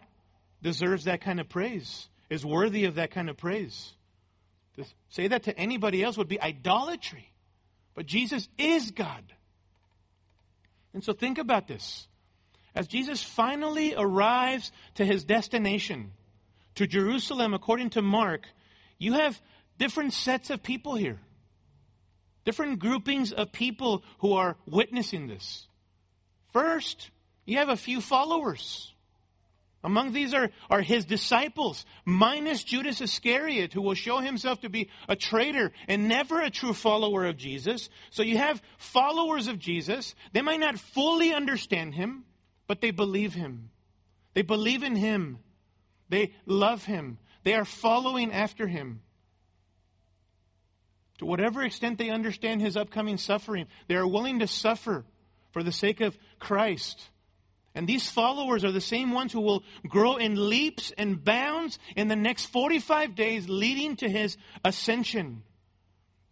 [0.62, 3.94] deserves that kind of praise, is worthy of that kind of praise.
[4.78, 7.32] To say that to anybody else would be idolatry.
[7.96, 9.24] But Jesus is God.
[10.94, 12.08] And so think about this.
[12.76, 16.12] As Jesus finally arrives to his destination,
[16.76, 18.48] to Jerusalem, according to Mark,
[19.00, 19.42] you have
[19.80, 21.20] different sets of people here.
[22.46, 25.68] Different groupings of people who are witnessing this.
[26.54, 27.10] First,
[27.46, 28.94] you have a few followers.
[29.84, 34.90] Among these are, are his disciples, minus Judas Iscariot, who will show himself to be
[35.08, 37.90] a traitor and never a true follower of Jesus.
[38.10, 40.16] So you have followers of Jesus.
[40.34, 42.26] They might not fully understand him
[42.68, 43.70] but they believe him.
[44.34, 45.40] They believe in him.
[46.10, 47.18] They love him.
[47.44, 49.02] They are following after him.
[51.20, 55.06] To whatever extent they understand his upcoming suffering, they are willing to suffer
[55.52, 57.10] for the sake of Christ.
[57.78, 62.08] And these followers are the same ones who will grow in leaps and bounds in
[62.08, 65.44] the next 45 days leading to his ascension.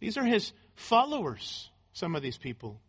[0.00, 2.80] These are his followers, some of these people.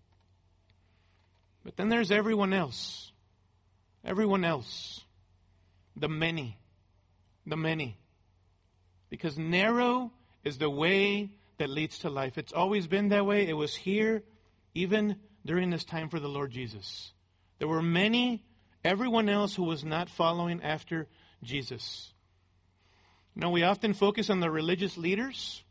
[1.64, 3.12] But then there's everyone else.
[4.04, 5.02] Everyone else.
[5.96, 6.58] The many.
[7.46, 7.96] The many.
[9.12, 10.12] Because narrow
[10.44, 11.30] is the way
[11.60, 12.40] that leads to life.
[12.40, 13.48] It's always been that way.
[13.48, 14.24] It was here,
[14.74, 17.14] even during this time for the Lord Jesus.
[17.60, 18.44] There were many,
[18.84, 21.08] everyone else who was not following after
[21.44, 22.14] Jesus.
[23.36, 25.64] Now, we often focus on the religious leaders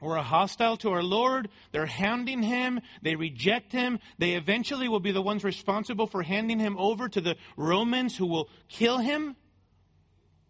[0.00, 1.48] or are hostile to our Lord.
[1.72, 2.80] They're hounding him.
[3.02, 3.98] They reject him.
[4.18, 8.26] They eventually will be the ones responsible for handing him over to the Romans who
[8.26, 9.36] will kill him.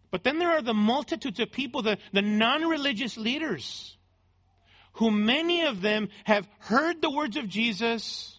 [0.09, 3.97] But then there are the multitudes of people, the, the non religious leaders,
[4.93, 8.37] who many of them have heard the words of Jesus,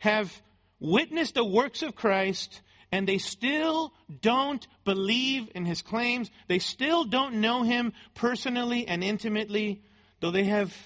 [0.00, 0.42] have
[0.84, 2.60] witnessed the works of Christ,
[2.92, 6.30] and they still don't believe in his claims.
[6.46, 9.82] They still don't know him personally and intimately.
[10.20, 10.76] Though they have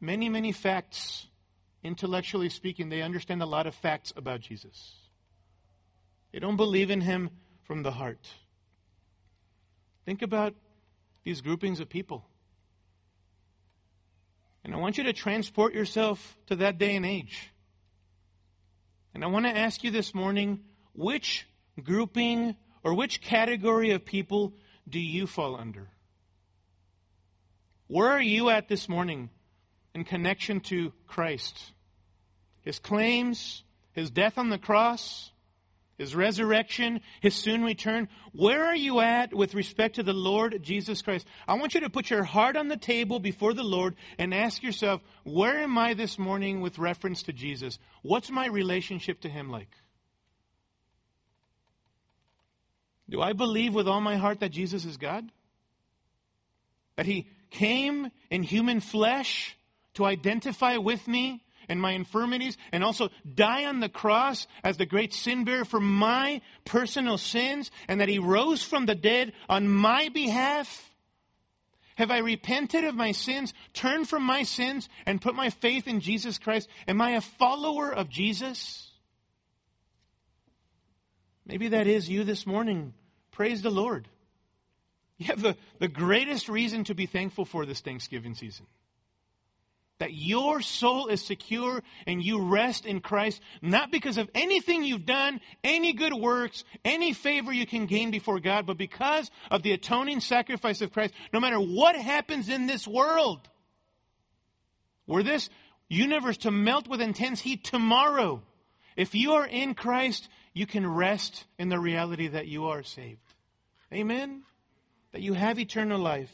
[0.00, 1.26] many, many facts,
[1.84, 4.94] intellectually speaking, they understand a lot of facts about Jesus.
[6.32, 7.30] They don't believe in him
[7.64, 8.26] from the heart.
[10.06, 10.54] Think about
[11.24, 12.24] these groupings of people.
[14.64, 17.49] And I want you to transport yourself to that day and age.
[19.14, 20.60] And I want to ask you this morning
[20.94, 21.46] which
[21.82, 24.54] grouping or which category of people
[24.88, 25.88] do you fall under?
[27.88, 29.30] Where are you at this morning
[29.94, 31.72] in connection to Christ?
[32.62, 35.32] His claims, his death on the cross,
[36.00, 38.08] his resurrection, his soon return.
[38.32, 41.26] Where are you at with respect to the Lord Jesus Christ?
[41.46, 44.62] I want you to put your heart on the table before the Lord and ask
[44.62, 47.78] yourself, where am I this morning with reference to Jesus?
[48.00, 49.68] What's my relationship to him like?
[53.10, 55.30] Do I believe with all my heart that Jesus is God?
[56.96, 59.54] That he came in human flesh
[59.94, 64.84] to identify with me and my infirmities and also die on the cross as the
[64.84, 69.68] great sin bearer for my personal sins and that he rose from the dead on
[69.68, 70.90] my behalf?
[71.94, 76.00] Have I repented of my sins, turned from my sins, and put my faith in
[76.00, 76.68] Jesus Christ?
[76.88, 78.90] Am I a follower of Jesus?
[81.46, 82.94] Maybe that is you this morning.
[83.30, 84.08] Praise the Lord.
[85.18, 88.66] You have the, the greatest reason to be thankful for this Thanksgiving season
[90.00, 95.06] that your soul is secure and you rest in Christ, not because of anything you've
[95.06, 99.72] done, any good works, any favor you can gain before God, but because of the
[99.72, 103.46] atoning sacrifice of Christ, no matter what happens in this world.
[105.06, 105.50] Were this
[105.88, 108.42] universe to melt with intense heat tomorrow,
[108.96, 113.20] if you are in Christ, you can rest in the reality that you are saved.
[113.92, 114.44] Amen?
[115.12, 116.32] That you have eternal life.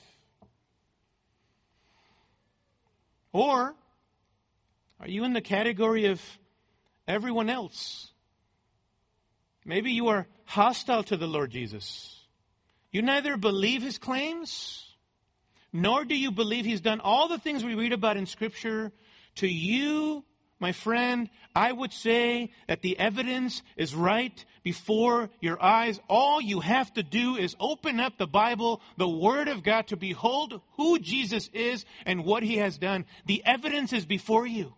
[3.36, 3.74] Or
[4.98, 6.22] are you in the category of
[7.06, 8.10] everyone else?
[9.62, 12.18] Maybe you are hostile to the Lord Jesus.
[12.90, 14.86] You neither believe his claims,
[15.70, 18.90] nor do you believe he's done all the things we read about in Scripture.
[19.34, 20.24] To you,
[20.58, 26.00] my friend, I would say that the evidence is right before your eyes.
[26.08, 29.96] All you have to do is open up the Bible, the Word of God, to
[29.96, 33.04] behold who Jesus is and what He has done.
[33.26, 34.72] The evidence is before you.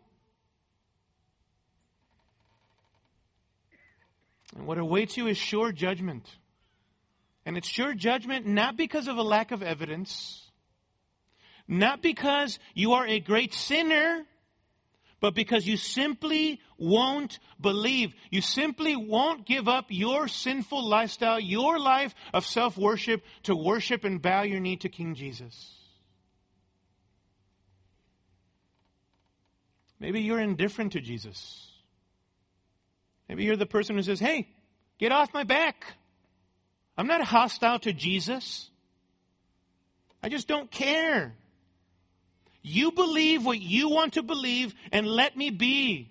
[4.56, 6.28] And what awaits you is sure judgment.
[7.46, 10.50] And it's sure judgment not because of a lack of evidence,
[11.68, 14.24] not because you are a great sinner
[15.20, 18.14] but because you simply won't believe.
[18.30, 24.04] You simply won't give up your sinful lifestyle, your life of self worship, to worship
[24.04, 25.74] and bow your knee to King Jesus.
[30.00, 31.66] Maybe you're indifferent to Jesus.
[33.28, 34.48] Maybe you're the person who says, Hey,
[34.98, 35.84] get off my back.
[36.96, 38.70] I'm not hostile to Jesus.
[40.22, 41.34] I just don't care.
[42.62, 46.10] You believe what you want to believe and let me be.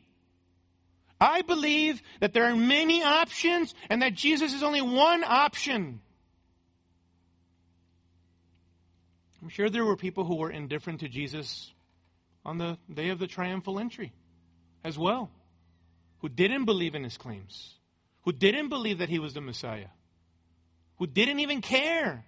[1.19, 6.01] I believe that there are many options and that Jesus is only one option.
[9.41, 11.71] I'm sure there were people who were indifferent to Jesus
[12.45, 14.13] on the day of the triumphal entry
[14.83, 15.29] as well,
[16.19, 17.75] who didn't believe in his claims,
[18.23, 19.87] who didn't believe that he was the Messiah,
[20.97, 22.25] who didn't even care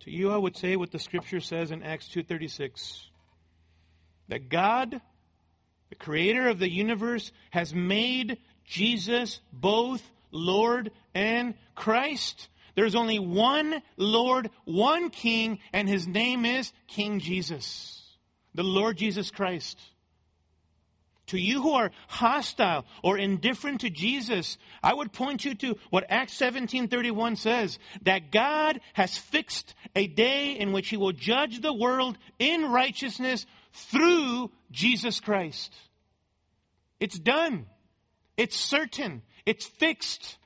[0.00, 3.04] To you, I would say what the scripture says in Acts 2.36,
[4.28, 5.00] that God,
[5.88, 12.48] the creator of the universe, has made Jesus both Lord and Christ.
[12.74, 18.02] There's only one Lord, one King, and his name is King Jesus,
[18.54, 19.80] the Lord Jesus Christ.
[21.28, 26.06] To you who are hostile or indifferent to Jesus, I would point you to what
[26.08, 31.72] Acts 17:31 says, that God has fixed a day in which he will judge the
[31.72, 35.74] world in righteousness through Jesus Christ.
[36.98, 37.66] It's done.
[38.36, 39.22] It's certain.
[39.44, 40.38] It's fixed.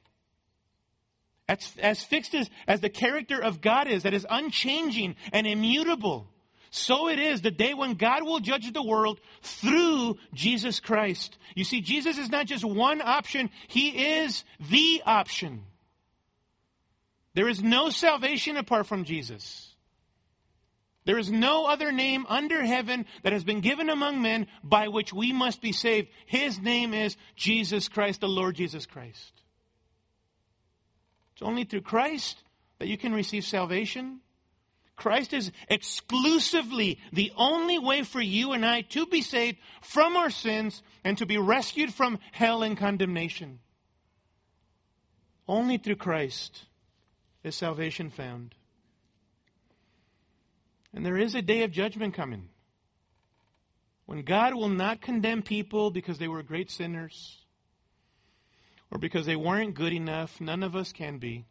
[1.49, 6.32] As, as fixed as, as the character of God is, that is unchanging and immutable.
[6.75, 11.37] So it is the day when God will judge the world through Jesus Christ.
[11.55, 15.64] You see, Jesus is not just one option, He is the option.
[17.35, 19.68] There is no salvation apart from Jesus.
[21.05, 25.12] There is no other name under heaven that has been given among men by which
[25.12, 26.09] we must be saved.
[26.25, 29.33] His name is Jesus Christ, the Lord Jesus Christ.
[31.35, 32.43] It's only through Christ
[32.79, 34.20] that you can receive salvation.
[34.97, 40.30] Christ is exclusively the only way for you and I to be saved from our
[40.30, 43.59] sins and to be rescued from hell and condemnation.
[45.49, 46.66] Only through Christ
[47.43, 48.55] is salvation found.
[50.95, 52.49] And there is a day of judgment coming
[54.07, 57.38] when God will not condemn people because they were great sinners
[58.90, 60.40] or because they weren't good enough.
[60.40, 61.47] None of us can be.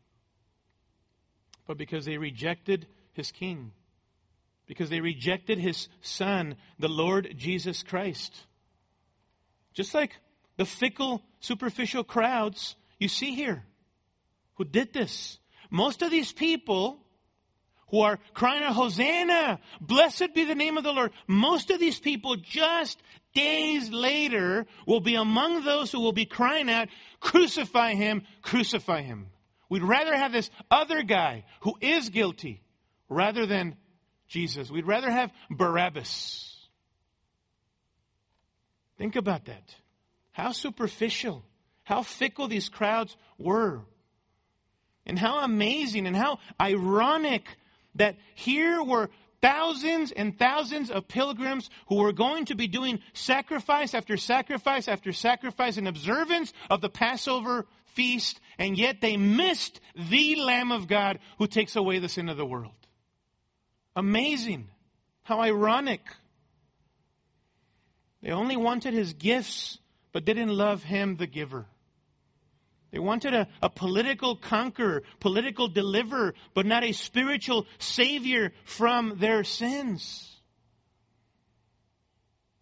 [1.66, 3.72] But because they rejected his king,
[4.68, 8.46] because they rejected his son, the Lord Jesus Christ.
[9.74, 10.12] Just like
[10.58, 13.64] the fickle, superficial crowds you see here
[14.56, 15.40] who did this.
[15.70, 17.00] Most of these people
[17.90, 21.12] who are crying out, Hosanna, blessed be the name of the Lord.
[21.28, 23.02] Most of these people just
[23.34, 26.88] days later will be among those who will be crying out,
[27.20, 29.28] crucify him, crucify him.
[29.70, 32.62] We'd rather have this other guy who is guilty
[33.12, 33.76] rather than
[34.28, 34.72] Jesus.
[34.72, 36.58] We'd rather have Barabbas.
[38.98, 39.76] Think about that.
[40.32, 41.44] How superficial,
[41.84, 43.82] how fickle these crowds were.
[45.06, 47.46] And how amazing and how ironic
[47.96, 49.10] that here were
[49.42, 55.12] thousands and thousands of pilgrims who were going to be doing sacrifice after sacrifice after
[55.12, 61.20] sacrifice in observance of the Passover feast, and yet they missed the Lamb of God
[61.40, 62.81] who takes away the sin of the world.
[63.96, 64.68] Amazing.
[65.24, 66.02] How ironic.
[68.22, 69.80] They only wanted his gifts,
[70.12, 71.66] but didn't love him, the giver.
[72.92, 79.44] They wanted a, a political conqueror, political deliverer, but not a spiritual savior from their
[79.44, 80.28] sins.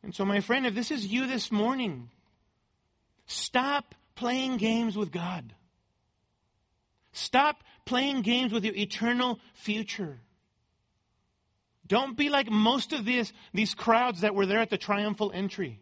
[0.04, 2.10] And so, my friend, if this is you this morning,
[3.26, 5.54] stop playing games with God.
[7.12, 10.20] Stop playing games with your eternal future.
[11.90, 15.82] Don't be like most of these, these crowds that were there at the triumphal entry.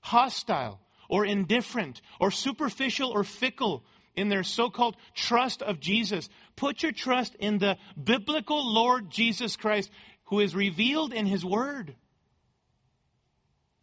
[0.00, 6.28] Hostile, or indifferent or superficial or fickle in their so called trust of Jesus.
[6.56, 9.90] Put your trust in the biblical Lord Jesus Christ
[10.24, 11.96] who is revealed in His Word.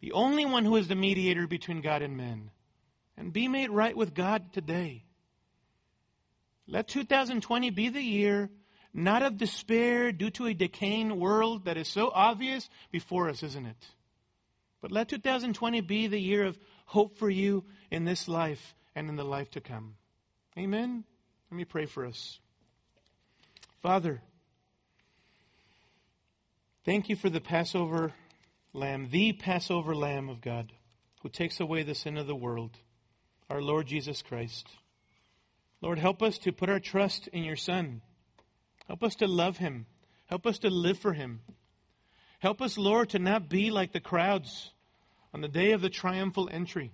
[0.00, 2.50] The only one who is the mediator between God and men.
[3.16, 5.04] And be made right with God today.
[6.66, 8.50] Let 2020 be the year
[8.94, 13.66] not of despair due to a decaying world that is so obvious before us, isn't
[13.66, 13.86] it?
[14.80, 19.16] But let 2020 be the year of hope for you in this life and in
[19.16, 19.94] the life to come.
[20.58, 21.04] Amen?
[21.50, 22.38] Let me pray for us.
[23.80, 24.20] Father,
[26.84, 28.12] thank you for the Passover
[28.72, 30.72] lamb, the Passover lamb of God,
[31.22, 32.78] who takes away the sin of the world,
[33.48, 34.66] our Lord Jesus Christ.
[35.80, 38.02] Lord, help us to put our trust in your Son.
[38.86, 39.86] Help us to love him.
[40.26, 41.40] Help us to live for him.
[42.38, 44.72] Help us, Lord, to not be like the crowds
[45.32, 46.92] on the day of the triumphal entry,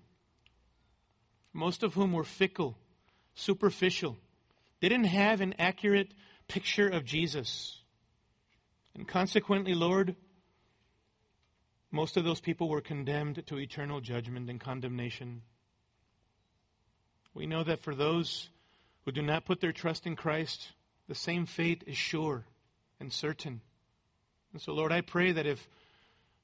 [1.53, 2.77] most of whom were fickle,
[3.35, 4.17] superficial.
[4.81, 6.13] They didn't have an accurate
[6.49, 7.81] picture of Jesus.
[8.95, 10.17] And consequently, Lord,
[11.91, 15.43] most of those people were condemned to eternal judgment and condemnation.
[17.33, 18.51] We know that for those
[19.05, 20.73] who do not put their trust in Christ,
[21.09, 22.45] the same fate is sure
[23.01, 23.61] and certain.
[24.53, 25.69] And so, Lord, I pray that if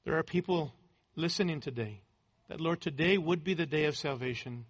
[0.03, 0.73] there are people
[1.15, 2.01] listening today
[2.47, 4.65] that, Lord, today would be the day of salvation.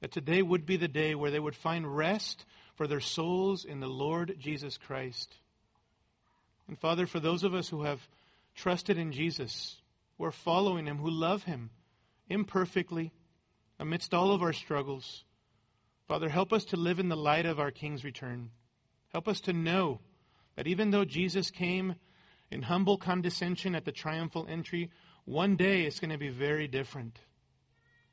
[0.00, 2.44] That today would be the day where they would find rest
[2.74, 5.34] for their souls in the Lord Jesus Christ.
[6.68, 8.06] And Father, for those of us who have
[8.54, 9.76] trusted in Jesus,
[10.16, 11.70] who are following Him, who love Him
[12.28, 13.12] imperfectly,
[13.78, 15.24] amidst all of our struggles,
[16.06, 18.50] Father, help us to live in the light of our King's return.
[19.12, 20.00] Help us to know
[20.56, 21.94] that even though Jesus came
[22.50, 24.90] in humble condescension at the triumphal entry,
[25.24, 27.18] one day it's going to be very different.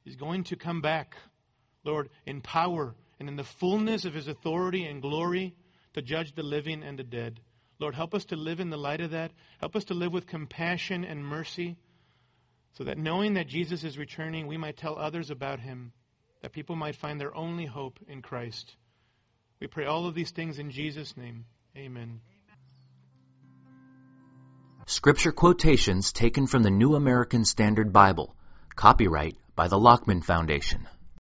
[0.04, 1.18] He's going to come back,
[1.84, 5.56] Lord, in power and in the fullness of his authority and glory
[5.94, 7.40] to judge the living and the dead.
[7.80, 9.32] Lord, help us to live in the light of that.
[9.60, 11.78] Help us to live with compassion and mercy
[12.74, 15.92] so that knowing that Jesus is returning, we might tell others about him,
[16.42, 18.76] that people might find their only hope in Christ.
[19.60, 21.46] We pray all of these things in Jesus' name.
[21.76, 22.22] Amen.
[24.86, 28.36] Scripture quotations taken from the New American Standard Bible.
[28.76, 30.88] Copyright by the Lockman Foundation.